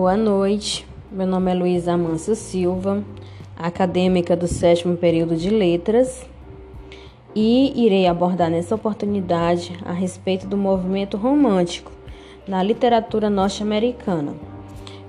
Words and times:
Boa 0.00 0.16
noite, 0.16 0.86
meu 1.10 1.26
nome 1.26 1.50
é 1.50 1.54
Luísa 1.54 1.94
Amâncio 1.94 2.36
Silva, 2.36 3.02
acadêmica 3.56 4.36
do 4.36 4.46
sétimo 4.46 4.96
período 4.96 5.34
de 5.34 5.50
Letras, 5.50 6.24
e 7.34 7.84
irei 7.84 8.06
abordar 8.06 8.48
nessa 8.48 8.76
oportunidade 8.76 9.76
a 9.84 9.90
respeito 9.90 10.46
do 10.46 10.56
movimento 10.56 11.16
romântico 11.16 11.90
na 12.46 12.62
literatura 12.62 13.28
norte-americana. 13.28 14.36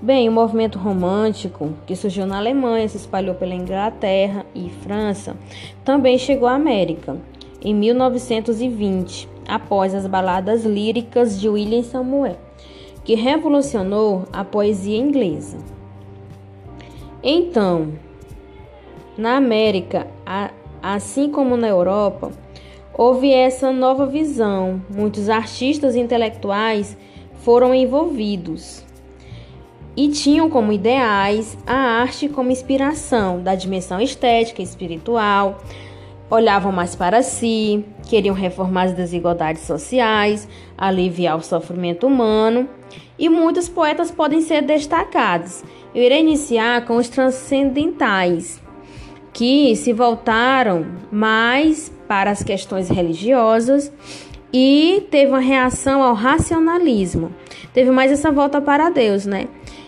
Bem, 0.00 0.26
o 0.26 0.32
movimento 0.32 0.78
romântico, 0.78 1.74
que 1.86 1.94
surgiu 1.94 2.24
na 2.24 2.38
Alemanha, 2.38 2.88
se 2.88 2.96
espalhou 2.96 3.34
pela 3.34 3.54
Inglaterra 3.54 4.46
e 4.54 4.70
França, 4.70 5.36
também 5.84 6.16
chegou 6.16 6.48
à 6.48 6.54
América 6.54 7.14
em 7.60 7.74
1920, 7.74 9.28
após 9.46 9.94
as 9.94 10.06
baladas 10.06 10.64
líricas 10.64 11.38
de 11.38 11.46
William 11.46 11.82
Samuel, 11.82 12.38
que 13.08 13.14
revolucionou 13.14 14.24
a 14.30 14.44
poesia 14.44 14.98
inglesa. 14.98 15.56
Então, 17.22 17.94
na 19.16 19.38
América, 19.38 20.06
assim 20.82 21.30
como 21.30 21.56
na 21.56 21.66
Europa, 21.66 22.30
houve 22.92 23.32
essa 23.32 23.72
nova 23.72 24.04
visão. 24.04 24.82
Muitos 24.90 25.30
artistas 25.30 25.96
intelectuais 25.96 26.98
foram 27.36 27.74
envolvidos 27.74 28.84
e 29.96 30.10
tinham 30.10 30.50
como 30.50 30.70
ideais 30.70 31.56
a 31.66 32.02
arte 32.02 32.28
como 32.28 32.50
inspiração 32.50 33.42
da 33.42 33.54
dimensão 33.54 34.02
estética 34.02 34.60
e 34.60 34.66
espiritual, 34.66 35.62
olhavam 36.30 36.70
mais 36.70 36.94
para 36.94 37.22
si, 37.22 37.84
queriam 38.08 38.34
reformar 38.34 38.84
as 38.84 38.92
desigualdades 38.92 39.62
sociais, 39.62 40.48
aliviar 40.76 41.36
o 41.36 41.42
sofrimento 41.42 42.06
humano, 42.06 42.68
e 43.18 43.28
muitos 43.28 43.68
poetas 43.68 44.10
podem 44.10 44.40
ser 44.40 44.62
destacados. 44.62 45.64
Eu 45.94 46.02
irei 46.02 46.20
iniciar 46.20 46.84
com 46.84 46.96
os 46.96 47.08
transcendentais, 47.08 48.60
que 49.32 49.74
se 49.76 49.92
voltaram 49.92 50.86
mais 51.10 51.92
para 52.06 52.30
as 52.30 52.42
questões 52.42 52.88
religiosas 52.88 53.92
e 54.52 55.06
teve 55.10 55.30
uma 55.30 55.40
reação 55.40 56.02
ao 56.02 56.14
racionalismo. 56.14 57.32
Teve 57.72 57.90
mais 57.90 58.10
essa 58.10 58.32
volta 58.32 58.60
para 58.60 58.90
Deus, 58.90 59.26
né? 59.26 59.46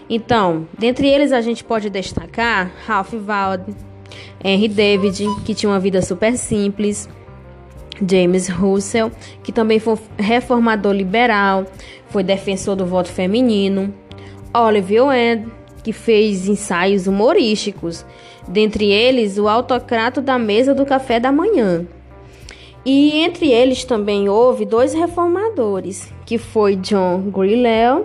Então, 0.08 0.66
dentre 0.78 1.08
eles 1.08 1.32
a 1.32 1.40
gente 1.40 1.64
pode 1.64 1.88
destacar 1.88 2.70
Ralph 2.86 3.14
Waldo, 3.14 3.74
Henry 4.42 4.68
David, 4.68 5.26
que 5.44 5.54
tinha 5.54 5.70
uma 5.70 5.80
vida 5.80 6.00
super 6.02 6.36
simples, 6.36 7.08
James 8.06 8.48
Russell, 8.48 9.10
que 9.42 9.52
também 9.52 9.78
foi 9.78 9.96
reformador 10.18 10.92
liberal, 10.92 11.66
foi 12.08 12.22
defensor 12.22 12.76
do 12.76 12.86
voto 12.86 13.10
feminino, 13.10 13.92
Oliver 14.54 15.06
Wend, 15.06 15.48
que 15.82 15.92
fez 15.92 16.48
ensaios 16.48 17.06
humorísticos, 17.06 18.04
dentre 18.48 18.90
eles 18.90 19.38
o 19.38 19.48
autocrato 19.48 20.20
da 20.20 20.38
mesa 20.38 20.74
do 20.74 20.84
café 20.84 21.20
da 21.20 21.30
manhã. 21.30 21.86
E 22.84 23.18
entre 23.18 23.50
eles 23.50 23.84
também 23.84 24.28
houve 24.28 24.64
dois 24.64 24.94
reformadores, 24.94 26.12
que 26.24 26.38
foi 26.38 26.76
John 26.76 27.30
Greeley 27.30 28.04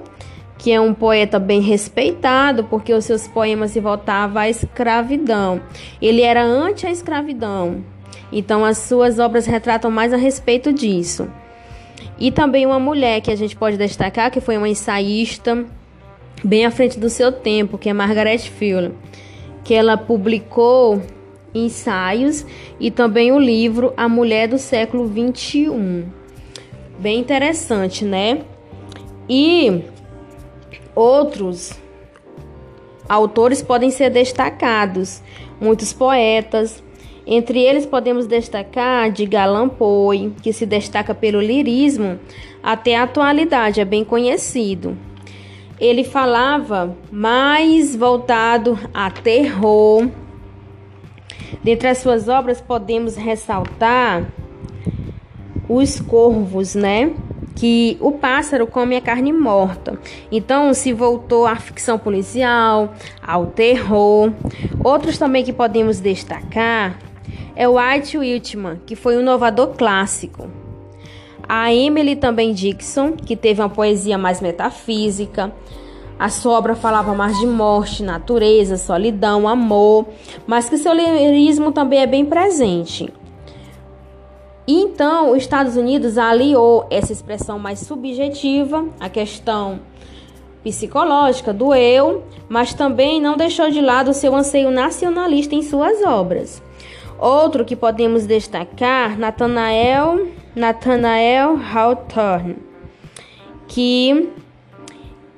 que 0.65 0.71
é 0.71 0.81
um 0.81 0.95
poeta 0.95 1.37
bem 1.37 1.61
respeitado, 1.61 2.63
porque 2.63 2.91
os 2.91 3.05
seus 3.05 3.27
poemas 3.27 3.69
se 3.69 3.79
voltavam 3.79 4.41
à 4.41 4.49
escravidão. 4.49 5.61
Ele 6.01 6.23
era 6.23 6.43
anti 6.43 6.87
a 6.87 6.91
escravidão. 6.91 7.83
Então 8.31 8.65
as 8.65 8.79
suas 8.79 9.19
obras 9.19 9.45
retratam 9.45 9.91
mais 9.91 10.11
a 10.11 10.17
respeito 10.17 10.73
disso. 10.73 11.29
E 12.19 12.31
também 12.31 12.65
uma 12.65 12.79
mulher 12.79 13.21
que 13.21 13.29
a 13.29 13.35
gente 13.35 13.55
pode 13.55 13.77
destacar, 13.77 14.31
que 14.31 14.41
foi 14.41 14.57
uma 14.57 14.67
ensaísta 14.67 15.65
bem 16.43 16.65
à 16.65 16.71
frente 16.71 16.99
do 16.99 17.11
seu 17.11 17.31
tempo, 17.31 17.77
que 17.77 17.87
é 17.87 17.93
Margaret 17.93 18.39
Fuller, 18.39 18.91
que 19.63 19.75
ela 19.75 19.95
publicou 19.95 20.99
ensaios 21.53 22.43
e 22.79 22.89
também 22.89 23.31
o 23.31 23.37
livro 23.37 23.93
A 23.95 24.09
Mulher 24.09 24.47
do 24.47 24.57
Século 24.57 25.05
21. 25.05 26.05
Bem 26.97 27.19
interessante, 27.19 28.03
né? 28.03 28.39
E 29.29 29.93
Outros 30.95 31.73
autores 33.07 33.61
podem 33.61 33.91
ser 33.91 34.09
destacados, 34.09 35.21
muitos 35.59 35.93
poetas. 35.93 36.83
Entre 37.27 37.59
eles 37.59 37.85
podemos 37.85 38.27
destacar 38.27 39.11
de 39.11 39.25
Galan 39.25 39.67
Poe, 39.67 40.31
que 40.41 40.53
se 40.53 40.65
destaca 40.65 41.13
pelo 41.13 41.41
lirismo 41.41 42.19
até 42.61 42.95
a 42.95 43.03
atualidade, 43.03 43.81
é 43.81 43.85
bem 43.85 44.03
conhecido. 44.03 44.97
Ele 45.79 46.03
falava 46.03 46.95
mais 47.11 47.95
voltado 47.95 48.79
a 48.93 49.11
terror. 49.11 50.07
Dentre 51.63 51.89
as 51.89 51.97
suas 51.97 52.29
obras 52.29 52.61
podemos 52.61 53.15
ressaltar 53.15 54.31
Os 55.67 55.99
Corvos, 55.99 56.75
né? 56.75 57.11
Que 57.55 57.97
o 58.01 58.11
pássaro 58.11 58.67
come 58.67 58.95
a 58.97 59.01
carne 59.01 59.31
morta. 59.31 59.97
Então 60.31 60.73
se 60.73 60.91
voltou 60.91 61.47
à 61.47 61.55
ficção 61.55 61.97
policial, 61.97 62.93
ao 63.25 63.47
terror. 63.47 64.31
Outros 64.83 65.17
também 65.17 65.43
que 65.43 65.53
podemos 65.53 65.99
destacar 65.99 66.99
é 67.55 67.67
o 67.67 67.77
White 67.79 68.17
Whitman, 68.17 68.81
que 68.85 68.95
foi 68.95 69.17
um 69.17 69.21
inovador 69.21 69.69
clássico. 69.69 70.49
A 71.47 71.73
Emily 71.73 72.15
também 72.15 72.53
Dixon, 72.53 73.13
que 73.13 73.35
teve 73.35 73.61
uma 73.61 73.69
poesia 73.69 74.17
mais 74.17 74.41
metafísica. 74.41 75.53
A 76.17 76.29
sua 76.29 76.57
obra 76.57 76.75
falava 76.75 77.13
mais 77.13 77.37
de 77.39 77.45
morte, 77.45 78.01
natureza, 78.01 78.77
solidão, 78.77 79.47
amor, 79.47 80.07
mas 80.47 80.67
que 80.67 80.77
seu 80.77 80.93
lirismo 80.93 81.71
também 81.71 81.99
é 81.99 82.07
bem 82.07 82.25
presente. 82.25 83.11
Então, 84.67 85.31
os 85.31 85.37
Estados 85.37 85.77
Unidos 85.77 86.17
aliou 86.17 86.87
essa 86.89 87.13
expressão 87.13 87.59
mais 87.59 87.79
subjetiva, 87.79 88.85
a 88.99 89.07
questão 89.09 89.79
psicológica 90.63 91.53
do 91.53 91.75
eu, 91.75 92.23
mas 92.49 92.73
também 92.73 93.21
não 93.21 93.37
deixou 93.37 93.69
de 93.69 93.79
lado 93.79 94.09
o 94.09 94.13
seu 94.13 94.35
anseio 94.35 94.71
nacionalista 94.71 95.53
em 95.53 95.61
suas 95.61 96.01
obras. 96.03 96.63
Outro 97.19 97.63
que 97.63 97.75
podemos 97.75 98.25
destacar, 98.25 99.17
Nathanael, 99.19 100.27
Nathanael 100.55 101.59
Hawthorne, 101.73 102.57
que 103.67 104.29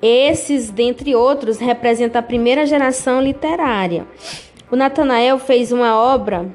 esses, 0.01 0.69
dentre 0.69 1.13
outros, 1.15 1.57
representam 1.57 2.19
a 2.19 2.23
primeira 2.23 2.65
geração 2.65 3.21
literária. 3.21 4.07
O 4.71 4.75
Nathanael 4.75 5.37
fez 5.37 5.71
uma 5.71 5.99
obra 5.99 6.49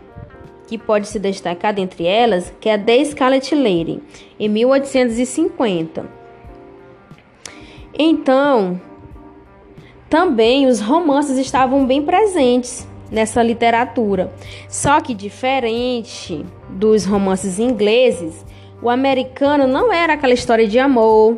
que 0.72 0.78
pode 0.78 1.06
se 1.06 1.18
destacar 1.18 1.74
dentre 1.74 2.06
elas, 2.06 2.50
que 2.58 2.66
é 2.66 2.72
a 2.72 2.78
The 2.78 3.04
Scarlet 3.04 3.54
Lady, 3.54 4.00
em 4.40 4.48
1850. 4.48 6.06
Então, 7.92 8.80
também 10.08 10.66
os 10.66 10.80
romances 10.80 11.36
estavam 11.36 11.84
bem 11.84 12.00
presentes 12.00 12.88
nessa 13.10 13.42
literatura. 13.42 14.32
Só 14.66 14.98
que 15.02 15.12
diferente 15.12 16.42
dos 16.70 17.04
romances 17.04 17.58
ingleses, 17.58 18.46
o 18.80 18.88
americano 18.88 19.66
não 19.66 19.92
era 19.92 20.14
aquela 20.14 20.32
história 20.32 20.66
de 20.66 20.78
amor, 20.78 21.36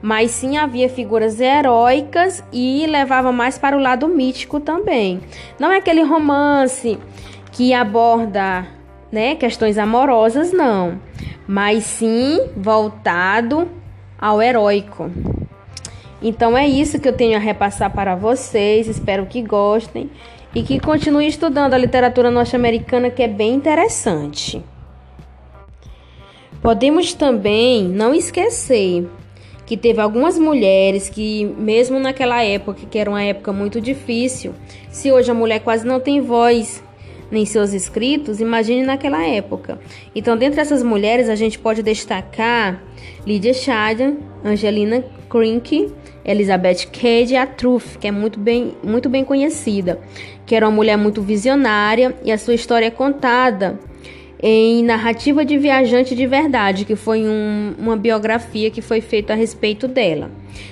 mas 0.00 0.30
sim 0.30 0.56
havia 0.56 0.88
figuras 0.88 1.38
heróicas 1.38 2.42
e 2.50 2.86
levava 2.86 3.30
mais 3.30 3.58
para 3.58 3.76
o 3.76 3.80
lado 3.80 4.08
mítico 4.08 4.58
também. 4.58 5.20
Não 5.58 5.70
é 5.70 5.76
aquele 5.76 6.02
romance 6.02 6.98
que 7.52 7.74
aborda 7.74 8.66
né, 9.10 9.34
questões 9.34 9.78
amorosas, 9.78 10.52
não, 10.52 11.00
mas 11.46 11.84
sim 11.84 12.40
voltado 12.56 13.68
ao 14.18 14.40
heróico. 14.40 15.10
Então 16.22 16.56
é 16.56 16.68
isso 16.68 17.00
que 17.00 17.08
eu 17.08 17.12
tenho 17.12 17.36
a 17.36 17.40
repassar 17.40 17.90
para 17.90 18.14
vocês. 18.14 18.86
Espero 18.86 19.26
que 19.26 19.40
gostem 19.40 20.10
e 20.54 20.62
que 20.62 20.78
continuem 20.78 21.28
estudando 21.28 21.74
a 21.74 21.78
literatura 21.78 22.30
norte-americana, 22.30 23.10
que 23.10 23.22
é 23.22 23.28
bem 23.28 23.54
interessante. 23.54 24.62
Podemos 26.60 27.14
também 27.14 27.84
não 27.84 28.12
esquecer 28.12 29.08
que 29.64 29.76
teve 29.76 30.00
algumas 30.00 30.38
mulheres 30.38 31.08
que, 31.08 31.44
mesmo 31.56 31.98
naquela 31.98 32.42
época, 32.42 32.80
que 32.90 32.98
era 32.98 33.08
uma 33.08 33.22
época 33.22 33.52
muito 33.52 33.80
difícil, 33.80 34.52
se 34.90 35.10
hoje 35.10 35.30
a 35.30 35.34
mulher 35.34 35.60
quase 35.60 35.86
não 35.86 36.00
tem 36.00 36.20
voz 36.20 36.82
nem 37.30 37.46
seus 37.46 37.72
escritos, 37.72 38.40
imagine 38.40 38.82
naquela 38.82 39.24
época. 39.26 39.78
Então, 40.14 40.36
dentre 40.36 40.60
essas 40.60 40.82
mulheres, 40.82 41.28
a 41.28 41.34
gente 41.34 41.58
pode 41.58 41.82
destacar 41.82 42.82
Lydia 43.26 43.54
Shadyan, 43.54 44.16
Angelina 44.44 45.04
Crink, 45.28 45.92
Elizabeth 46.24 46.86
Cady 46.92 47.34
e 47.34 47.36
a 47.36 47.46
Truth, 47.46 47.98
que 48.00 48.08
é 48.08 48.10
muito 48.10 48.38
bem, 48.38 48.74
muito 48.82 49.08
bem 49.08 49.24
conhecida, 49.24 50.00
que 50.44 50.54
era 50.54 50.66
uma 50.66 50.74
mulher 50.74 50.96
muito 50.96 51.22
visionária 51.22 52.14
e 52.24 52.32
a 52.32 52.38
sua 52.38 52.54
história 52.54 52.86
é 52.86 52.90
contada 52.90 53.78
em 54.42 54.82
Narrativa 54.82 55.44
de 55.44 55.58
Viajante 55.58 56.14
de 56.14 56.26
Verdade, 56.26 56.86
que 56.86 56.96
foi 56.96 57.26
um, 57.28 57.74
uma 57.78 57.96
biografia 57.96 58.70
que 58.70 58.80
foi 58.80 59.00
feita 59.00 59.34
a 59.34 59.36
respeito 59.36 59.86
dela. 59.86 60.30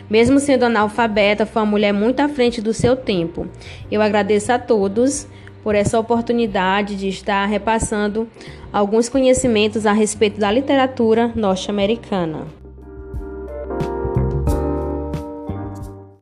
Mesmo 0.09 0.41
sendo 0.41 0.65
analfabeta, 0.65 1.45
foi 1.45 1.63
uma 1.63 1.71
mulher 1.71 1.93
muito 1.93 2.21
à 2.21 2.29
frente 2.29 2.63
do 2.63 2.73
seu 2.73 2.97
tempo. 2.97 3.47
Eu 3.91 4.01
agradeço 4.01 4.51
a 4.53 4.59
todos 4.59 5.29
por 5.63 5.75
essa 5.75 5.99
oportunidade 5.99 6.97
de 6.97 7.09
estar 7.09 7.47
repassando 7.47 8.29
alguns 8.73 9.09
conhecimentos 9.09 9.87
a 9.87 9.93
respeito 9.93 10.39
da 10.39 10.51
literatura 10.51 11.33
norte-americana. 11.35 12.58